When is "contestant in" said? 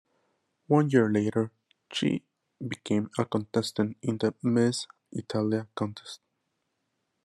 3.25-4.17